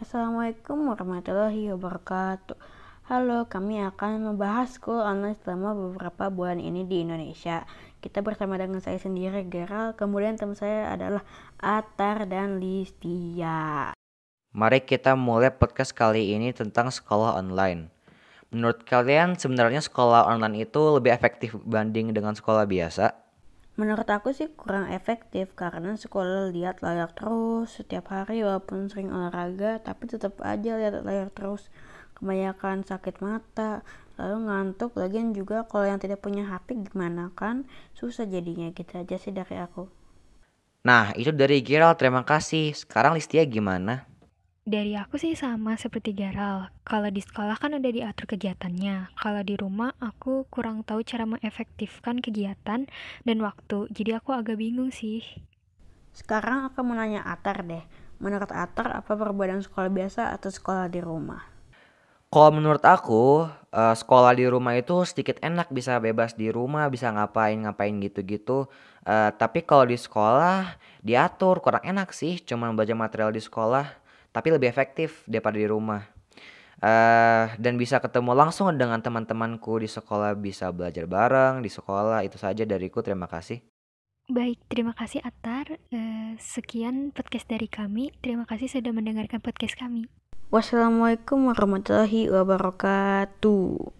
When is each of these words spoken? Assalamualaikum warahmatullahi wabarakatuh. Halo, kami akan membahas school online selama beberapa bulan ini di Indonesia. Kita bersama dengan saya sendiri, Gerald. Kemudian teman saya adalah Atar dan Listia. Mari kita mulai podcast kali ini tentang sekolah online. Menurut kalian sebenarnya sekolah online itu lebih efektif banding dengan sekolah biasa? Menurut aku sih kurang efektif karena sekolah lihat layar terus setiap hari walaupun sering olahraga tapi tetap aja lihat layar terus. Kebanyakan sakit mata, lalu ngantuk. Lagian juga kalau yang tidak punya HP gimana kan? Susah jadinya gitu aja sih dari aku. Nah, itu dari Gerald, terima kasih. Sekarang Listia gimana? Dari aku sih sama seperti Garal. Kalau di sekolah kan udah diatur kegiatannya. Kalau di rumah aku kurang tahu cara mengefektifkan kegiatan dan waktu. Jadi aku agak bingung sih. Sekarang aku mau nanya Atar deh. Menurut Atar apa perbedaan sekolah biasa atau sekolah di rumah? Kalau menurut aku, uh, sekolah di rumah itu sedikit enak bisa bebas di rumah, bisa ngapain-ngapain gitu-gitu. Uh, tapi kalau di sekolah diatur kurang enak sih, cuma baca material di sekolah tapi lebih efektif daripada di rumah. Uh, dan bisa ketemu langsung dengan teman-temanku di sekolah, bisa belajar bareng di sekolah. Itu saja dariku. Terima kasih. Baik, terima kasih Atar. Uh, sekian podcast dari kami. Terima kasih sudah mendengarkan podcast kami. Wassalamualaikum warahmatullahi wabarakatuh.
Assalamualaikum 0.00 0.88
warahmatullahi 0.88 1.76
wabarakatuh. 1.76 2.56
Halo, 3.12 3.44
kami 3.52 3.84
akan 3.84 4.32
membahas 4.32 4.80
school 4.80 4.96
online 4.96 5.36
selama 5.44 5.76
beberapa 5.76 6.32
bulan 6.32 6.56
ini 6.56 6.88
di 6.88 7.04
Indonesia. 7.04 7.68
Kita 8.00 8.24
bersama 8.24 8.56
dengan 8.56 8.80
saya 8.80 8.96
sendiri, 8.96 9.44
Gerald. 9.52 10.00
Kemudian 10.00 10.40
teman 10.40 10.56
saya 10.56 10.96
adalah 10.96 11.20
Atar 11.60 12.24
dan 12.32 12.64
Listia. 12.64 13.92
Mari 14.56 14.80
kita 14.88 15.12
mulai 15.20 15.52
podcast 15.52 15.92
kali 15.92 16.32
ini 16.32 16.56
tentang 16.56 16.88
sekolah 16.88 17.36
online. 17.36 17.92
Menurut 18.56 18.88
kalian 18.88 19.36
sebenarnya 19.36 19.84
sekolah 19.84 20.32
online 20.32 20.64
itu 20.64 20.80
lebih 20.96 21.12
efektif 21.12 21.60
banding 21.68 22.16
dengan 22.16 22.32
sekolah 22.32 22.64
biasa? 22.64 23.29
Menurut 23.80 24.04
aku 24.12 24.36
sih 24.36 24.52
kurang 24.52 24.92
efektif 24.92 25.56
karena 25.56 25.96
sekolah 25.96 26.52
lihat 26.52 26.84
layar 26.84 27.08
terus 27.16 27.80
setiap 27.80 28.12
hari 28.12 28.44
walaupun 28.44 28.92
sering 28.92 29.08
olahraga 29.08 29.80
tapi 29.80 30.04
tetap 30.04 30.36
aja 30.44 30.76
lihat 30.76 31.00
layar 31.00 31.32
terus. 31.32 31.72
Kebanyakan 32.12 32.84
sakit 32.84 33.24
mata, 33.24 33.80
lalu 34.20 34.52
ngantuk. 34.52 34.92
Lagian 35.00 35.32
juga 35.32 35.64
kalau 35.64 35.88
yang 35.88 35.96
tidak 35.96 36.20
punya 36.20 36.44
HP 36.44 36.92
gimana 36.92 37.32
kan? 37.32 37.64
Susah 37.96 38.28
jadinya 38.28 38.68
gitu 38.76 39.00
aja 39.00 39.16
sih 39.16 39.32
dari 39.32 39.56
aku. 39.56 39.88
Nah, 40.84 41.16
itu 41.16 41.32
dari 41.32 41.64
Gerald, 41.64 41.96
terima 41.96 42.20
kasih. 42.20 42.76
Sekarang 42.76 43.16
Listia 43.16 43.48
gimana? 43.48 44.09
Dari 44.70 44.94
aku 44.94 45.18
sih 45.18 45.34
sama 45.34 45.74
seperti 45.74 46.14
Garal. 46.14 46.70
Kalau 46.86 47.10
di 47.10 47.18
sekolah 47.18 47.58
kan 47.58 47.74
udah 47.74 47.90
diatur 47.90 48.30
kegiatannya. 48.30 49.18
Kalau 49.18 49.42
di 49.42 49.58
rumah 49.58 49.90
aku 49.98 50.46
kurang 50.46 50.86
tahu 50.86 51.02
cara 51.02 51.26
mengefektifkan 51.26 52.22
kegiatan 52.22 52.86
dan 53.26 53.36
waktu. 53.42 53.90
Jadi 53.90 54.14
aku 54.14 54.30
agak 54.30 54.62
bingung 54.62 54.94
sih. 54.94 55.26
Sekarang 56.14 56.70
aku 56.70 56.86
mau 56.86 56.94
nanya 56.94 57.26
Atar 57.26 57.66
deh. 57.66 57.82
Menurut 58.22 58.46
Atar 58.54 58.94
apa 58.94 59.10
perbedaan 59.10 59.58
sekolah 59.58 59.90
biasa 59.90 60.30
atau 60.38 60.54
sekolah 60.54 60.86
di 60.86 61.02
rumah? 61.02 61.42
Kalau 62.30 62.54
menurut 62.54 62.86
aku, 62.86 63.50
uh, 63.74 63.94
sekolah 63.98 64.38
di 64.38 64.46
rumah 64.46 64.78
itu 64.78 65.02
sedikit 65.02 65.42
enak 65.42 65.66
bisa 65.74 65.98
bebas 65.98 66.38
di 66.38 66.46
rumah, 66.46 66.86
bisa 66.86 67.10
ngapain-ngapain 67.10 67.98
gitu-gitu. 68.06 68.70
Uh, 69.02 69.34
tapi 69.34 69.66
kalau 69.66 69.90
di 69.90 69.98
sekolah 69.98 70.78
diatur 71.02 71.58
kurang 71.58 71.82
enak 71.82 72.14
sih, 72.14 72.38
cuma 72.38 72.70
baca 72.70 72.94
material 72.94 73.34
di 73.34 73.42
sekolah 73.42 73.98
tapi 74.30 74.54
lebih 74.54 74.70
efektif 74.70 75.22
daripada 75.26 75.58
di 75.58 75.66
rumah. 75.66 76.02
Uh, 76.80 77.52
dan 77.60 77.76
bisa 77.76 78.00
ketemu 78.00 78.32
langsung 78.32 78.72
dengan 78.72 79.04
teman-temanku 79.04 79.84
di 79.84 79.88
sekolah, 79.90 80.32
bisa 80.32 80.72
belajar 80.72 81.04
bareng 81.04 81.60
di 81.60 81.68
sekolah. 81.68 82.24
Itu 82.24 82.40
saja 82.40 82.64
dariku. 82.64 83.04
Terima 83.04 83.28
kasih. 83.28 83.60
Baik, 84.30 84.62
terima 84.70 84.96
kasih 84.96 85.20
Atar. 85.20 85.76
Uh, 85.92 86.38
sekian 86.40 87.12
podcast 87.12 87.50
dari 87.50 87.68
kami. 87.68 88.14
Terima 88.24 88.48
kasih 88.48 88.70
sudah 88.70 88.96
mendengarkan 88.96 89.44
podcast 89.44 89.76
kami. 89.76 90.08
Wassalamualaikum 90.48 91.52
warahmatullahi 91.52 92.32
wabarakatuh. 92.32 93.99